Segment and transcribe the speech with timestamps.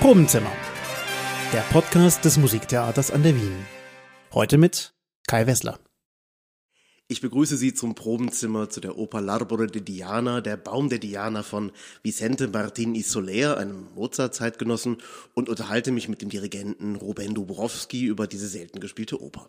[0.00, 0.50] Probenzimmer.
[1.52, 3.66] Der Podcast des Musiktheaters an der Wien.
[4.32, 4.94] Heute mit
[5.26, 5.78] Kai Wessler.
[7.06, 11.42] Ich begrüße Sie zum Probenzimmer zu der Oper L'Arbore de Diana, der Baum der Diana
[11.42, 11.70] von
[12.02, 15.02] Vicente Martin y Soler, einem Mozart-Zeitgenossen,
[15.34, 19.48] und unterhalte mich mit dem Dirigenten Ruben Dubrowski über diese selten gespielte Oper.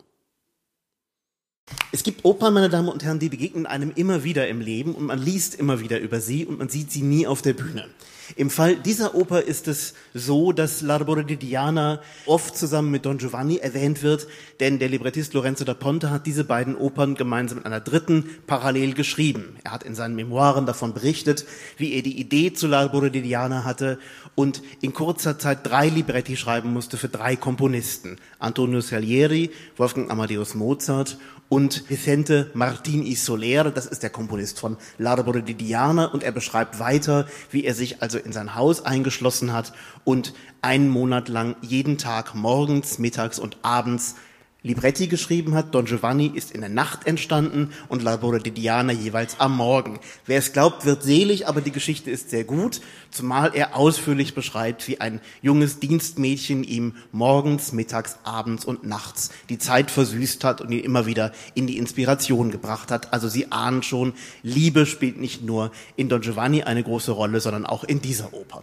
[1.92, 5.06] Es gibt Opern, meine Damen und Herren, die begegnen einem immer wieder im Leben und
[5.06, 7.88] man liest immer wieder über sie und man sieht sie nie auf der Bühne.
[8.36, 13.18] Im Fall dieser Oper ist es so, dass L'Arbore di Diana oft zusammen mit Don
[13.18, 14.26] Giovanni erwähnt wird,
[14.60, 18.94] denn der Librettist Lorenzo da Ponte hat diese beiden Opern gemeinsam mit einer dritten parallel
[18.94, 19.56] geschrieben.
[19.64, 21.44] Er hat in seinen Memoiren davon berichtet,
[21.76, 23.98] wie er die Idee zu L'Arbore di Diana hatte
[24.34, 28.16] und in kurzer Zeit drei Libretti schreiben musste für drei Komponisten.
[28.38, 31.18] Antonio Salieri, Wolfgang Amadeus Mozart
[31.52, 36.32] und Vicente Martin y Soler, das ist der Komponist von L'Arbore di Diana und er
[36.32, 39.72] beschreibt weiter, wie er sich also in sein Haus eingeschlossen hat
[40.04, 44.16] und einen Monat lang jeden Tag morgens, mittags und abends
[44.64, 45.74] Libretti geschrieben hat.
[45.74, 49.98] Don Giovanni ist in der Nacht entstanden und Labore di Diana jeweils am Morgen.
[50.26, 54.86] Wer es glaubt, wird selig, aber die Geschichte ist sehr gut, zumal er ausführlich beschreibt,
[54.86, 60.70] wie ein junges Dienstmädchen ihm morgens, mittags, abends und nachts die Zeit versüßt hat und
[60.70, 63.12] ihn immer wieder in die Inspiration gebracht hat.
[63.12, 64.12] Also Sie ahnen schon,
[64.42, 68.62] Liebe spielt nicht nur in Don Giovanni eine große Rolle, sondern auch in dieser Oper.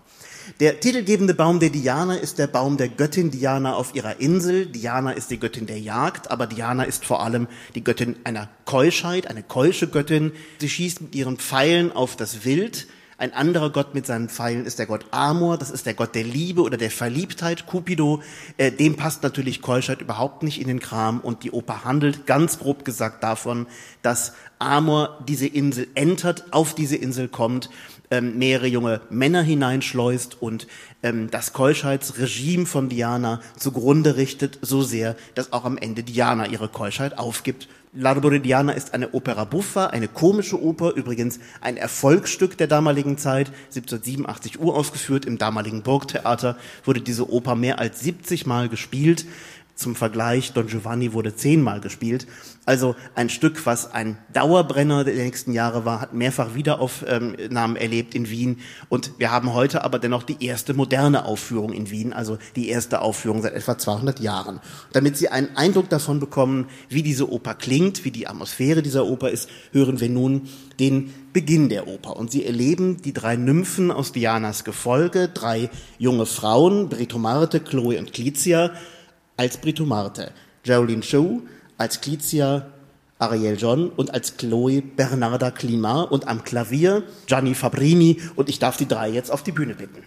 [0.59, 4.65] Der titelgebende Baum der Diana ist der Baum der Göttin Diana auf ihrer Insel.
[4.65, 9.27] Diana ist die Göttin der Jagd, aber Diana ist vor allem die Göttin einer Keuschheit,
[9.27, 10.33] eine keusche Göttin.
[10.59, 12.87] Sie schießt mit ihren Pfeilen auf das Wild.
[13.19, 16.23] Ein anderer Gott mit seinen Pfeilen ist der Gott Amor, das ist der Gott der
[16.23, 18.23] Liebe oder der Verliebtheit, Cupido.
[18.55, 22.59] Äh, dem passt natürlich Keuschheit überhaupt nicht in den Kram und die Oper handelt ganz
[22.59, 23.67] grob gesagt davon,
[24.01, 27.69] dass Amor diese Insel entert, auf diese Insel kommt
[28.11, 30.67] ähm, mehrere junge Männer hineinschleust und
[31.03, 36.67] ähm, das Keuschheitsregime von Diana zugrunde richtet, so sehr, dass auch am Ende Diana ihre
[36.69, 37.67] Keuschheit aufgibt.
[37.95, 43.47] L'Arbore Diana ist eine Opera buffa, eine komische Oper, übrigens ein Erfolgsstück der damaligen Zeit,
[43.69, 46.55] 1787 uraufgeführt im damaligen Burgtheater,
[46.85, 49.25] wurde diese Oper mehr als 70 Mal gespielt.
[49.79, 52.27] Zum Vergleich, Don Giovanni wurde zehnmal gespielt.
[52.65, 58.29] Also ein Stück, was ein Dauerbrenner der nächsten Jahre war, hat mehrfach Wiederaufnahmen erlebt in
[58.29, 58.57] Wien.
[58.89, 63.01] Und wir haben heute aber dennoch die erste moderne Aufführung in Wien, also die erste
[63.01, 64.59] Aufführung seit etwa 200 Jahren.
[64.91, 69.29] Damit Sie einen Eindruck davon bekommen, wie diese Oper klingt, wie die Atmosphäre dieser Oper
[69.29, 72.17] ist, hören wir nun den Beginn der Oper.
[72.17, 75.69] Und Sie erleben die drei Nymphen aus Dianas Gefolge, drei
[75.99, 78.71] junge Frauen, Britomarte, Chloe und Clizia,
[79.39, 80.33] als Brito Marte,
[80.63, 81.43] Geraldine Chou
[81.77, 82.65] als Clizia
[83.19, 88.75] Ariel John und als Chloe Bernarda Climat und am Klavier Gianni Fabrini und ich darf
[88.75, 90.03] die drei jetzt auf die Bühne bitten.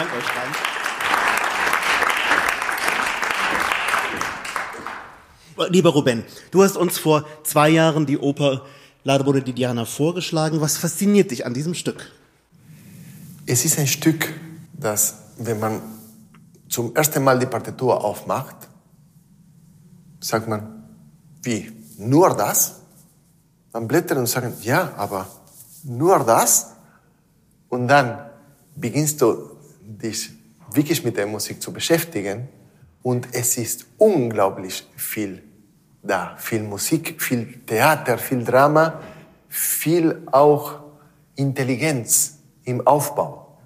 [0.00, 0.24] Dank euch
[5.58, 5.74] beiden.
[5.74, 8.64] Lieber Ruben, du hast uns vor zwei Jahren die Oper
[9.04, 10.62] L'Arbore di Diana vorgeschlagen.
[10.62, 12.10] Was fasziniert dich an diesem Stück?
[13.44, 14.32] Es ist ein Stück,
[14.72, 15.82] das, wenn man
[16.70, 18.56] zum ersten Mal die Partitur aufmacht,
[20.18, 20.82] sagt man,
[21.42, 22.76] wie, nur das?
[23.74, 25.26] Man blättert und sagt, ja, aber
[25.84, 26.68] nur das?
[27.68, 28.30] Und dann
[28.76, 29.59] beginnst du
[29.98, 30.30] dich
[30.72, 32.48] wirklich mit der Musik zu beschäftigen
[33.02, 35.42] und es ist unglaublich viel
[36.02, 36.36] da.
[36.38, 39.00] Viel Musik, viel Theater, viel Drama,
[39.48, 40.80] viel auch
[41.36, 43.58] Intelligenz im Aufbau.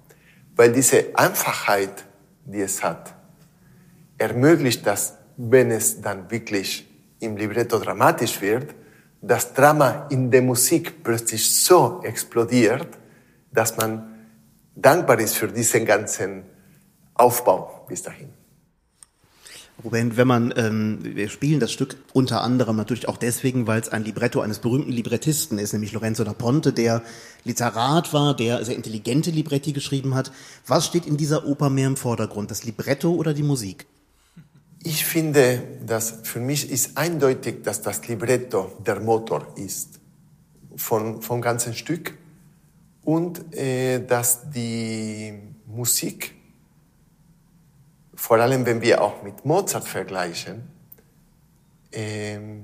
[0.55, 2.05] Weil diese Einfachheit,
[2.45, 3.13] die es hat,
[4.17, 6.89] ermöglicht das, wenn es dann wirklich
[7.19, 8.73] im Libretto dramatisch wird,
[9.21, 12.87] das Drama in der Musik plötzlich so explodiert,
[13.51, 14.14] dass man
[14.75, 16.43] dankbar ist für diesen ganzen
[17.13, 18.29] Aufbau bis dahin.
[19.83, 23.89] Ruben, wenn man, ähm, wir spielen das Stück unter anderem natürlich auch deswegen, weil es
[23.89, 27.01] ein Libretto eines berühmten Librettisten ist, nämlich Lorenzo da Ponte, der
[27.43, 30.31] Literat war, der sehr intelligente Libretti geschrieben hat.
[30.65, 33.85] Was steht in dieser Oper mehr im Vordergrund, das Libretto oder die Musik?
[34.81, 39.99] Ich finde, dass für mich ist eindeutig, dass das Libretto der Motor ist
[40.77, 42.13] von, vom ganzen Stück
[43.05, 45.33] und äh, dass die
[45.65, 46.35] Musik
[48.25, 50.63] vor allem wenn wir auch mit Mozart vergleichen,
[51.91, 52.63] ähm,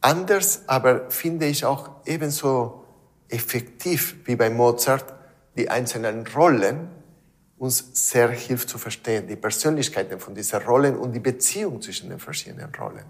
[0.00, 2.84] anders, aber finde ich auch ebenso
[3.28, 5.12] effektiv wie bei Mozart
[5.56, 6.88] die einzelnen Rollen
[7.58, 12.18] uns sehr hilft zu verstehen, die Persönlichkeiten von diesen Rollen und die Beziehung zwischen den
[12.18, 13.06] verschiedenen Rollen.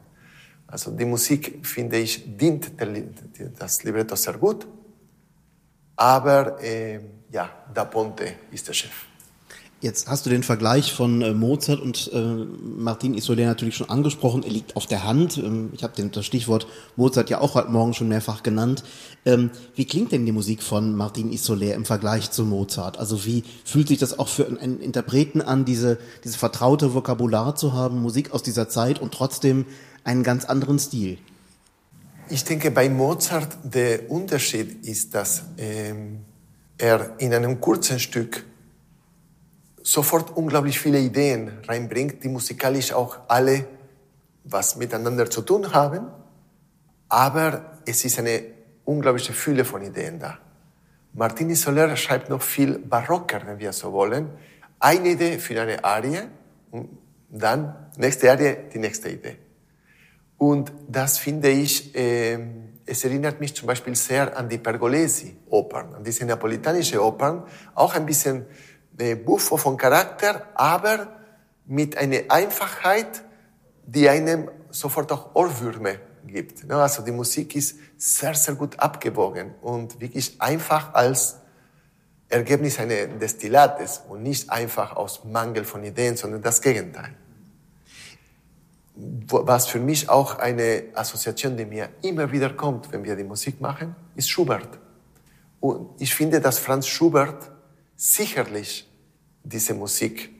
[0.67, 2.73] Also die Musik, finde ich, dient
[3.59, 4.67] das Libretto sehr gut,
[6.03, 6.99] aber äh,
[7.31, 8.91] ja, Da Ponte ist der Chef.
[9.81, 14.43] Jetzt hast du den Vergleich von äh, Mozart und äh, Martin Isolé natürlich schon angesprochen.
[14.43, 15.39] Er liegt auf der Hand.
[15.39, 16.67] Ähm, ich habe das Stichwort
[16.97, 18.83] Mozart ja auch heute Morgen schon mehrfach genannt.
[19.25, 22.99] Ähm, wie klingt denn die Musik von Martin Isolé im Vergleich zu Mozart?
[22.99, 27.75] Also wie fühlt sich das auch für einen Interpreten an, diese, diese vertraute Vokabular zu
[27.75, 29.67] haben, Musik aus dieser Zeit und trotzdem
[30.03, 31.19] einen ganz anderen Stil?
[32.33, 36.25] Ich denke, bei Mozart der Unterschied ist, dass ähm,
[36.79, 38.43] er in einem kurzen Stück
[39.83, 43.67] sofort unglaublich viele Ideen reinbringt, die musikalisch auch alle
[44.45, 46.07] was miteinander zu tun haben,
[47.11, 48.45] aber es ist eine
[48.87, 50.39] unglaubliche Fülle von Ideen da.
[51.13, 54.31] Martini Soler schreibt noch viel barocker, wenn wir so wollen.
[54.81, 56.23] Eine Idee für eine Arie
[56.71, 56.97] und
[57.29, 59.37] dann nächste Arie, die nächste Idee.
[60.43, 62.37] Und das finde ich, äh,
[62.85, 67.45] es erinnert mich zum Beispiel sehr an die Pergolesi-Opern, an diese napolitanische Opern,
[67.77, 68.47] auch ein bisschen
[69.25, 71.07] Buffo von Charakter, aber
[71.65, 73.23] mit einer Einfachheit,
[73.87, 76.69] die einem sofort auch Ohrwürme gibt.
[76.69, 81.37] Also die Musik ist sehr, sehr gut abgewogen und wirklich einfach als
[82.29, 87.15] Ergebnis eines Destillates und nicht einfach aus Mangel von Ideen, sondern das Gegenteil.
[88.95, 93.61] Was für mich auch eine Assoziation, die mir immer wieder kommt, wenn wir die Musik
[93.61, 94.79] machen, ist Schubert.
[95.61, 97.51] Und ich finde, dass Franz Schubert
[97.97, 98.91] sicherlich
[99.45, 100.31] diese Musik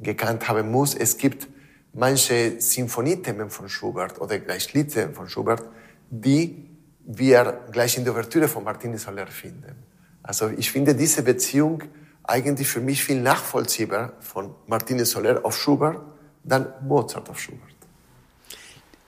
[0.00, 0.94] gekannt haben muss.
[0.94, 1.48] Es gibt
[1.92, 5.62] manche Sinfoniethemen von Schubert oder gleich Liedthemen von Schubert,
[6.10, 6.66] die
[7.04, 9.76] wir gleich in der Ouvertüre von Martini Soler finden.
[10.22, 11.82] Also ich finde diese Beziehung
[12.22, 16.00] eigentlich für mich viel nachvollziehbar von Martini Soler auf Schubert,
[16.44, 17.79] dann Mozart auf Schubert.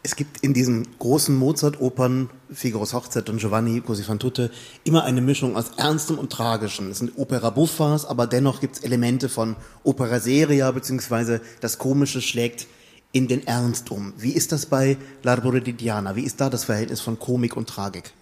[0.05, 4.51] Es gibt in diesen großen Mozart-Opern, Figaros Hochzeit und Giovanni Così fan tutte,
[4.83, 6.91] immer eine Mischung aus Ernstem und Tragischem.
[6.91, 9.55] Es sind Opera Buffas, aber dennoch gibt es Elemente von
[9.85, 12.67] Opera Seria, beziehungsweise das Komische schlägt
[13.13, 14.13] in den Ernst um.
[14.17, 16.17] Wie ist das bei L'Arbore di Diana?
[16.17, 18.13] Wie ist da das Verhältnis von Komik und Tragik?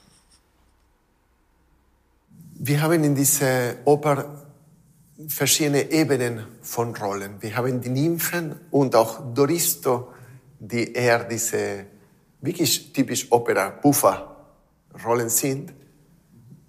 [2.59, 4.45] Wir haben in dieser Oper
[5.29, 7.37] verschiedene Ebenen von Rollen.
[7.41, 10.09] Wir haben die Nymphen und auch Doristo,
[10.61, 11.87] die eher diese
[12.41, 14.37] wirklich typisch Opera, Buffa
[15.05, 15.73] Rollen sind.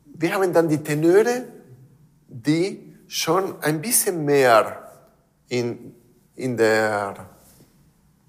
[0.06, 1.46] Wir haben dann die Tenöre,
[2.28, 4.92] die schon ein bisschen mehr
[5.50, 5.94] in,
[6.36, 7.16] in der,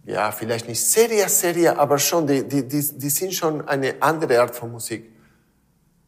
[0.04, 4.40] ja, vielleicht nicht Serie, Serie, aber schon, die, die, die, die sind schon eine andere
[4.40, 5.12] Art von Musik.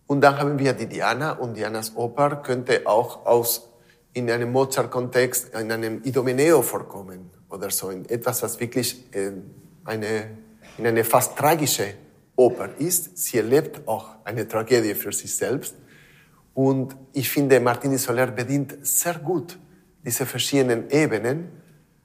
[0.06, 3.68] Und dann haben wir die Diana und Dianas Oper könnte auch aus,
[4.14, 9.32] in einem Mozart-Kontext, in einem Idomeneo vorkommen oder so, in etwas, was wirklich äh,
[9.84, 10.38] eine,
[10.78, 11.94] in eine fast tragische
[12.36, 13.18] Oper ist.
[13.18, 15.74] Sie erlebt auch eine Tragödie für sich selbst.
[16.54, 19.58] Und ich finde, Martini Soler bedient sehr gut
[20.04, 21.48] diese verschiedenen Ebenen,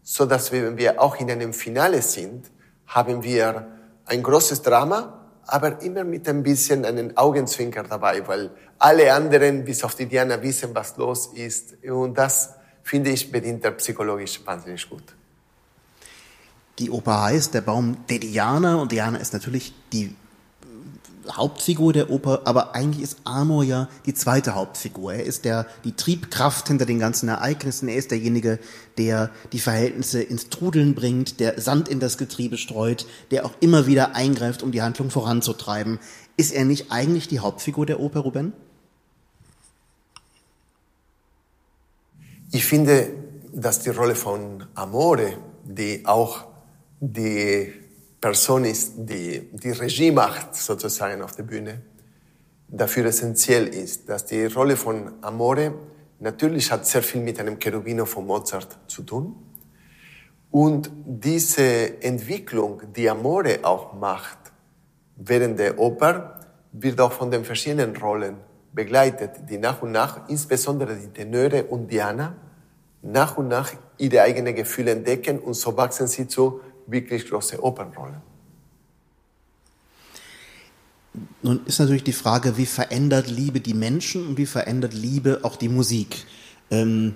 [0.01, 2.49] so dass wenn wir auch in einem Finale sind,
[2.87, 3.67] haben wir
[4.05, 5.18] ein großes Drama,
[5.51, 10.41] aber immer mit ein bisschen einen Augenzwinker dabei, weil alle anderen bis auf die Diana
[10.41, 11.83] wissen, was los ist.
[11.83, 15.03] Und das finde ich bedient er psychologisch wahnsinnig gut.
[16.79, 20.15] Die Oper heißt Der Baum der Diana und Diana ist natürlich die
[21.31, 25.13] Hauptfigur der Oper, aber eigentlich ist Amor ja die zweite Hauptfigur.
[25.13, 27.87] Er ist der, die Triebkraft hinter den ganzen Ereignissen.
[27.87, 28.59] Er ist derjenige,
[28.97, 33.87] der die Verhältnisse ins Trudeln bringt, der Sand in das Getriebe streut, der auch immer
[33.87, 35.99] wieder eingreift, um die Handlung voranzutreiben.
[36.37, 38.53] Ist er nicht eigentlich die Hauptfigur der Oper, Ruben?
[42.51, 43.11] Ich finde,
[43.53, 46.45] dass die Rolle von Amore, die auch
[46.99, 47.73] die
[48.19, 51.81] Person ist, die die Regie macht, sozusagen auf der Bühne,
[52.67, 55.73] dafür essentiell ist, dass die Rolle von Amore
[56.19, 59.35] natürlich hat sehr viel mit einem Cherubino von Mozart zu tun.
[60.51, 64.37] Und diese Entwicklung, die Amore auch macht
[65.15, 66.39] während der Oper,
[66.71, 68.37] wird auch von den verschiedenen Rollen
[68.73, 72.35] begleitet, die nach und nach, insbesondere die Tenöre und Diana,
[73.01, 76.61] nach und nach ihre eigenen Gefühle entdecken und so wachsen sie zu
[76.91, 78.21] wirklich große Opernrolle.
[81.41, 85.55] Nun ist natürlich die Frage, wie verändert Liebe die Menschen und wie verändert Liebe auch
[85.55, 86.25] die Musik?
[86.69, 87.15] Ähm,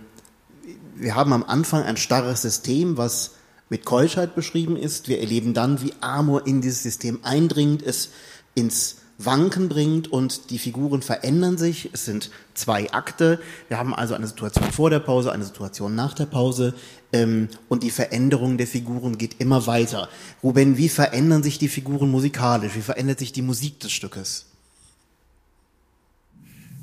[0.96, 3.32] wir haben am Anfang ein starres System, was
[3.70, 5.08] mit Keuschheit beschrieben ist.
[5.08, 8.10] Wir erleben dann, wie Amor in dieses System eindringt, es
[8.56, 11.90] ins Wanken bringt und die Figuren verändern sich.
[11.94, 13.40] Es sind zwei Akte.
[13.68, 16.74] Wir haben also eine Situation vor der Pause, eine Situation nach der Pause
[17.12, 20.10] ähm, und die Veränderung der Figuren geht immer weiter.
[20.42, 22.76] Ruben, wie verändern sich die Figuren musikalisch?
[22.76, 24.46] Wie verändert sich die Musik des Stückes?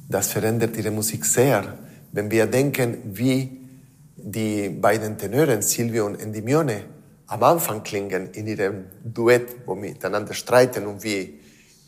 [0.08, 1.78] Das verändert ihre Musik sehr.
[2.12, 3.60] Wenn wir denken, wie
[4.16, 6.84] die beiden Tenören Silvio und Endymione
[7.28, 11.39] am Anfang klingen in ihrem Duett, wo miteinander streiten und wie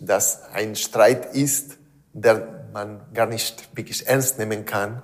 [0.04, 1.78] das ein Streit ist,
[2.12, 5.02] der man gar nicht wirklich ernst nehmen kann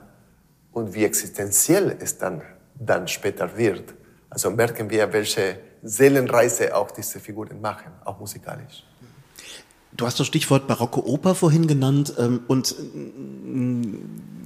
[0.72, 2.42] und wie existenziell es dann,
[2.74, 3.94] dann später wird.
[4.30, 8.84] Also merken wir, welche Seelenreise auch diese Figuren machen, auch musikalisch.
[9.92, 12.74] Du hast das Stichwort barocke Oper vorhin genannt ähm, und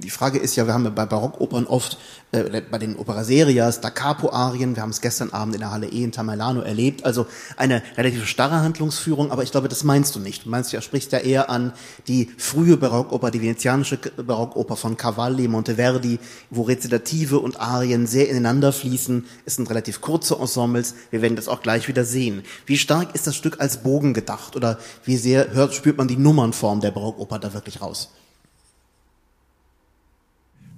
[0.03, 1.97] die Frage ist ja, wir haben ja bei Barockopern oft,
[2.31, 5.87] äh, bei den Opera Serias, Da Capo-Arien, wir haben es gestern Abend in der Halle
[5.87, 7.25] E in Tamerlano erlebt, also
[7.57, 10.45] eine relativ starre Handlungsführung, aber ich glaube, das meinst du nicht.
[10.45, 11.73] Du meinst, du sprichst ja eher an
[12.07, 16.19] die frühe Barockoper, die venezianische Barockoper von Cavalli, Monteverdi,
[16.49, 19.25] wo Rezitative und Arien sehr ineinander fließen.
[19.45, 22.43] Es sind relativ kurze Ensembles, wir werden das auch gleich wieder sehen.
[22.65, 26.17] Wie stark ist das Stück als Bogen gedacht oder wie sehr hört, spürt man die
[26.17, 28.11] Nummernform der Barockoper da wirklich raus?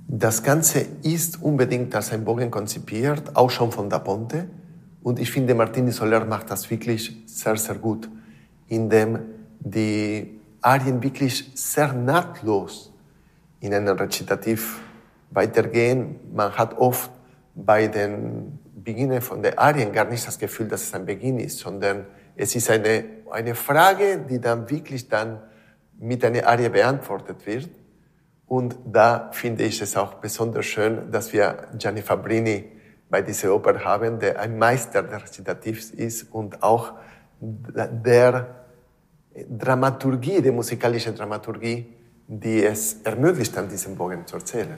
[0.08, 4.48] Das Ganze ist unbedingt als ein Bogen konzipiert, auch schon von Da Ponte.
[5.02, 8.10] Und ich finde, Martini Soler macht das wirklich sehr, sehr gut,
[8.68, 9.20] indem
[9.60, 12.92] die Arien wirklich sehr nahtlos
[13.60, 14.80] in einem Rezitativ
[15.32, 16.16] weitergehen.
[16.34, 17.12] Man hat oft
[17.56, 21.60] bei den Beginnen von der Arien gar nicht das Gefühl, dass es ein Beginn ist,
[21.60, 22.06] sondern
[22.36, 25.42] es ist eine, eine Frage, die dann wirklich dann
[25.98, 27.70] mit einer Arie beantwortet wird.
[28.48, 32.66] Und da finde ich es auch besonders schön, dass wir Gianni Fabrini
[33.10, 36.94] bei dieser Oper haben, der ein Meister der Rezitativs ist und auch
[37.40, 38.66] der
[39.50, 41.94] Dramaturgie, der musikalischen Dramaturgie,
[42.28, 44.78] die es ermöglicht, an diesem Bogen zu erzählen.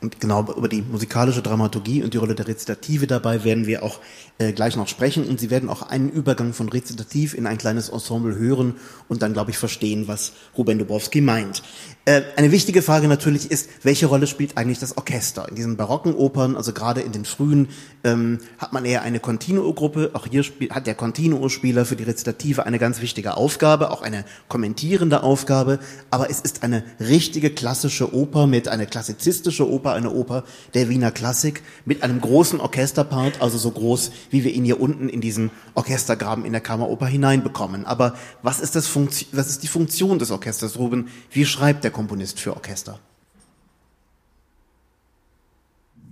[0.00, 3.98] Und genau über die musikalische Dramaturgie und die Rolle der Rezitative dabei werden wir auch
[4.38, 5.26] äh, gleich noch sprechen.
[5.26, 8.76] Und Sie werden auch einen Übergang von Rezitativ in ein kleines Ensemble hören
[9.08, 11.64] und dann, glaube ich, verstehen, was Ruben Dubowski meint.
[12.04, 15.48] Äh, eine wichtige Frage natürlich ist, welche Rolle spielt eigentlich das Orchester?
[15.48, 17.68] In diesen barocken Opern, also gerade in den frühen,
[18.04, 20.12] ähm, hat man eher eine Continuo-Gruppe.
[20.14, 25.22] Auch hier hat der Continuo-Spieler für die Rezitative eine ganz wichtige Aufgabe, auch eine kommentierende
[25.22, 25.80] Aufgabe.
[26.10, 31.10] Aber es ist eine richtige klassische Oper mit einer klassizistische Oper, eine Oper der Wiener
[31.10, 35.50] Klassik mit einem großen Orchesterpart, also so groß, wie wir ihn hier unten in diesen
[35.74, 37.84] Orchestergraben in der Kammeroper hineinbekommen.
[37.86, 41.08] Aber was ist, das Funktion, was ist die Funktion des Orchesters, Ruben?
[41.30, 42.98] Wie schreibt der Komponist für Orchester?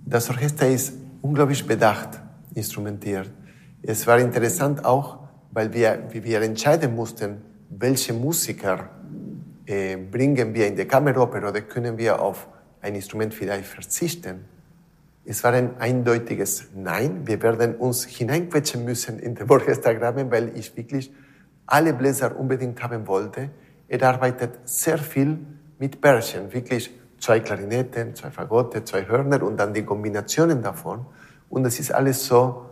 [0.05, 2.19] Das Orchester ist unglaublich bedacht
[2.55, 3.29] instrumentiert.
[3.81, 5.19] Es war interessant auch,
[5.51, 8.89] weil wir, wie wir entscheiden mussten, welche Musiker
[9.65, 12.47] äh, bringen wir in die Kammeroper oder können wir auf
[12.87, 14.45] ein Instrument vielleicht verzichten.
[15.25, 17.27] Es war ein eindeutiges Nein.
[17.27, 21.11] Wir werden uns hineinquetschen müssen in den Orchestergraben, weil ich wirklich
[21.65, 23.49] alle Bläser unbedingt haben wollte.
[23.89, 25.37] Er arbeitet sehr viel
[25.79, 26.89] mit Pärchen, wirklich
[27.19, 31.05] zwei Klarinetten, zwei Fagotte, zwei Hörner und dann die Kombinationen davon.
[31.49, 32.65] Und es ist alles so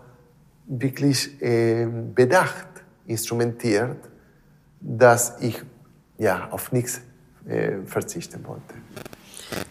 [0.65, 2.67] wirklich äh, bedacht,
[3.05, 3.97] instrumentiert,
[4.79, 5.61] dass ich
[6.17, 7.01] ja, auf nichts
[7.47, 8.75] äh, verzichten wollte.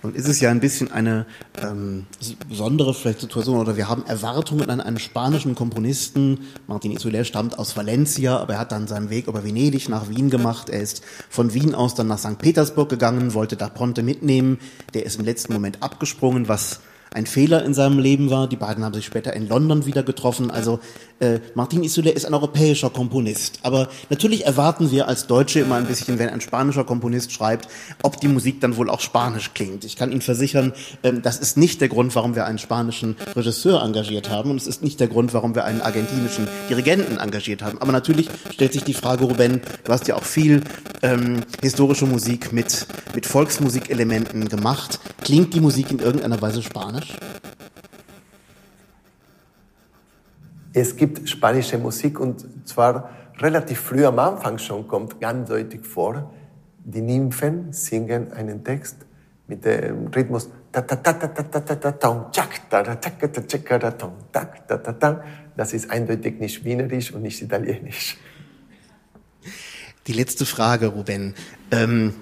[0.02, 1.26] Nun ist es ja ein bisschen eine
[1.60, 2.06] ähm,
[2.48, 6.40] besondere vielleicht Situation, oder wir haben Erwartungen an einen spanischen Komponisten.
[6.66, 10.30] Martin Isoler stammt aus Valencia, aber er hat dann seinen Weg über Venedig nach Wien
[10.30, 10.68] gemacht.
[10.70, 12.38] Er ist von Wien aus dann nach St.
[12.38, 14.58] Petersburg gegangen, wollte da Ponte mitnehmen.
[14.94, 16.80] Der ist im letzten Moment abgesprungen, was
[17.14, 18.48] ein Fehler in seinem Leben war.
[18.48, 20.50] Die beiden haben sich später in London wieder getroffen.
[20.50, 20.80] Also
[21.20, 23.60] äh, Martin Isoulet ist ein europäischer Komponist.
[23.62, 27.68] Aber natürlich erwarten wir als Deutsche immer ein bisschen, wenn ein spanischer Komponist schreibt,
[28.02, 29.84] ob die Musik dann wohl auch spanisch klingt.
[29.84, 30.72] Ich kann Ihnen versichern,
[31.04, 34.50] ähm, das ist nicht der Grund, warum wir einen spanischen Regisseur engagiert haben.
[34.50, 37.80] Und es ist nicht der Grund, warum wir einen argentinischen Dirigenten engagiert haben.
[37.80, 40.62] Aber natürlich stellt sich die Frage, Ruben, du hast ja auch viel
[41.02, 44.98] ähm, historische Musik mit, mit Volksmusikelementen gemacht.
[45.22, 47.03] Klingt die Musik in irgendeiner Weise spanisch?
[47.04, 47.34] Spanisch?
[50.72, 56.32] Es gibt spanische Musik und zwar relativ früh am Anfang schon kommt ganz deutlich vor,
[56.84, 58.96] die Nymphen singen einen Text
[59.46, 60.50] mit dem Rhythmus
[65.56, 68.16] das ist eindeutig nicht wienerisch und nicht italienisch.
[70.08, 71.34] Die letzte Frage, Ruben.
[71.70, 72.14] Ähm,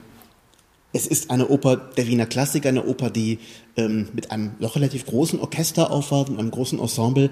[0.93, 3.39] es ist eine Oper der Wiener Klassik, eine Oper, die
[3.77, 7.31] ähm, mit einem doch relativ großen Orchester aufwartet, mit einem großen Ensemble.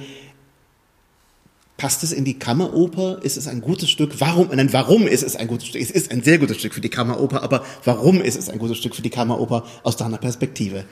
[1.76, 3.20] Passt es in die Kammeroper?
[3.22, 4.20] Ist es ein gutes Stück?
[4.20, 4.48] Warum?
[4.52, 5.80] Nein, warum ist es ein gutes Stück?
[5.80, 8.78] Es ist ein sehr gutes Stück für die Kammeroper, aber warum ist es ein gutes
[8.78, 10.84] Stück für die Kammeroper aus deiner Perspektive?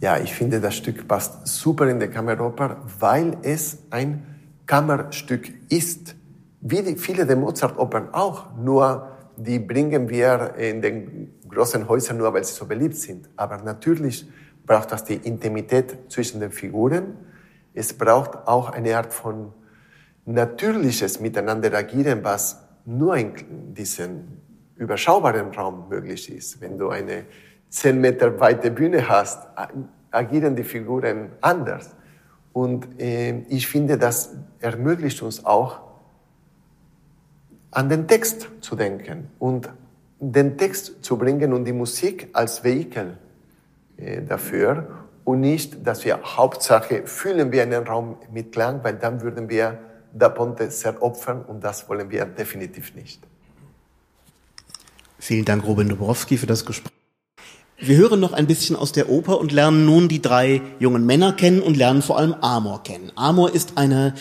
[0.00, 4.22] Ja, ich finde, das Stück passt super in die Kammeroper, weil es ein
[4.66, 6.14] Kammerstück ist.
[6.60, 12.32] Wie die, viele der Mozart-Opern auch, nur die bringen wir in den großen Häusern nur,
[12.32, 13.28] weil sie so beliebt sind.
[13.36, 14.26] Aber natürlich
[14.66, 17.16] braucht das die Intimität zwischen den Figuren.
[17.74, 19.52] Es braucht auch eine Art von
[20.24, 24.24] natürliches Miteinander agieren, was nur in diesem
[24.76, 26.60] überschaubaren Raum möglich ist.
[26.60, 27.24] Wenn du eine
[27.68, 29.46] zehn Meter weite Bühne hast,
[30.10, 31.94] agieren die Figuren anders.
[32.52, 35.80] Und äh, ich finde, das ermöglicht uns auch,
[37.74, 39.68] an den Text zu denken und
[40.20, 43.18] den Text zu bringen und die Musik als Vehikel
[43.96, 49.20] äh, dafür und nicht, dass wir Hauptsache füllen wir einen Raum mit Klang, weil dann
[49.20, 49.78] würden wir
[50.16, 53.20] Da Ponte sehr opfern und das wollen wir definitiv nicht.
[55.18, 56.92] Vielen Dank, Robin Dubrowski, für das Gespräch.
[57.78, 61.32] Wir hören noch ein bisschen aus der Oper und lernen nun die drei jungen Männer
[61.32, 63.10] kennen und lernen vor allem Amor kennen.
[63.16, 64.14] Amor ist eine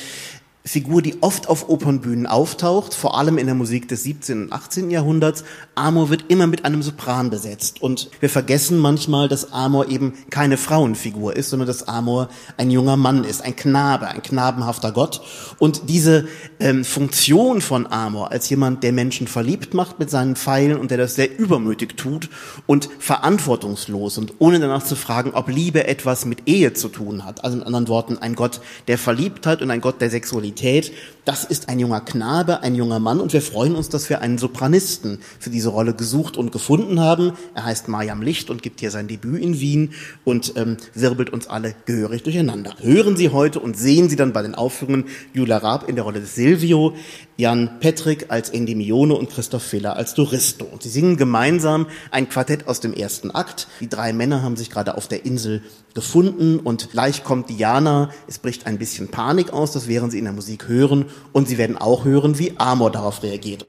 [0.65, 4.43] Figur, die oft auf Opernbühnen auftaucht, vor allem in der Musik des 17.
[4.43, 4.91] und 18.
[4.91, 5.43] Jahrhunderts.
[5.75, 7.81] Amor wird immer mit einem Sopran besetzt.
[7.81, 12.95] Und wir vergessen manchmal, dass Amor eben keine Frauenfigur ist, sondern dass Amor ein junger
[12.95, 15.19] Mann ist, ein Knabe, ein knabenhafter Gott.
[15.59, 16.29] Und diese
[16.61, 20.97] ähm, Funktion von Amor als jemand, der Menschen verliebt macht mit seinen Pfeilen und der
[20.97, 22.29] das sehr übermütig tut
[22.67, 27.43] und verantwortungslos und ohne danach zu fragen, ob Liebe etwas mit Ehe zu tun hat.
[27.43, 30.93] Also in anderen Worten, ein Gott der Verliebtheit und ein Gott der Sexualität Sexualität.
[31.25, 34.37] Das ist ein junger Knabe, ein junger Mann und wir freuen uns, dass wir einen
[34.37, 37.31] Sopranisten für diese Rolle gesucht und gefunden haben.
[37.55, 39.93] Er heißt Mariam Licht und gibt hier sein Debüt in Wien
[40.25, 42.75] und ähm, wirbelt uns alle gehörig durcheinander.
[42.81, 46.19] Hören Sie heute und sehen Sie dann bei den Aufführungen Julia Raab in der Rolle
[46.19, 46.93] des Silvio,
[47.37, 50.65] Jan Petrick als Endimione und Christoph Filler als Doristo.
[50.65, 53.67] Und sie singen gemeinsam ein Quartett aus dem ersten Akt.
[53.79, 55.63] Die drei Männer haben sich gerade auf der Insel
[55.93, 58.09] gefunden und gleich kommt Diana.
[58.27, 61.57] Es bricht ein bisschen Panik aus, das wären sie in der Musik hören und sie
[61.57, 63.67] werden auch hören, wie Amor darauf reagiert.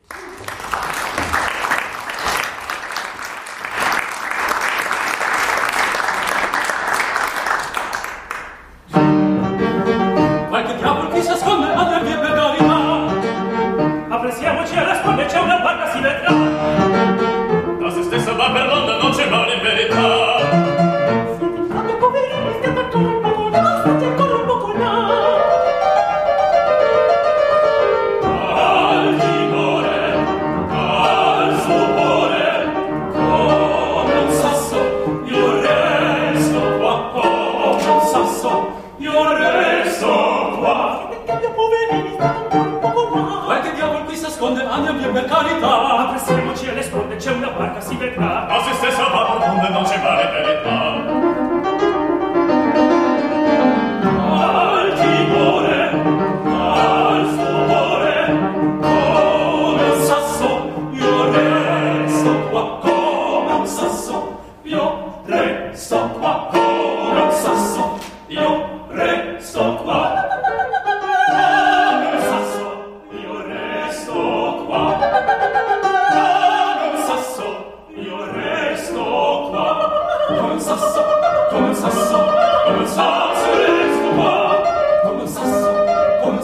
[45.75, 48.47] Appressiamoci alle sponde, c'è una barca, si vedrà.
[48.49, 50.44] Ma se stessa va profonda non c'è mare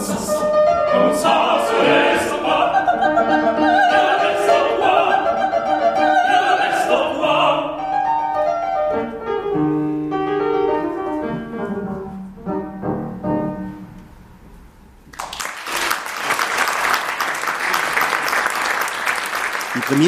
[0.07, 1.40] どうした?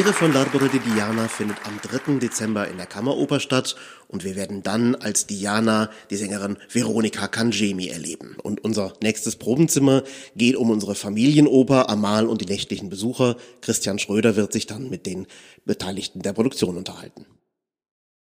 [0.02, 2.18] Von L'Arbore di Diana findet am 3.
[2.18, 3.76] Dezember in der Kammeroper statt
[4.08, 8.36] und wir werden dann als Diana die Sängerin Veronika Kangemi erleben.
[8.42, 10.02] Und unser nächstes Probenzimmer
[10.34, 13.36] geht um unsere Familienoper Amal und die nächtlichen Besucher.
[13.60, 15.26] Christian Schröder wird sich dann mit den
[15.64, 17.24] Beteiligten der Produktion unterhalten.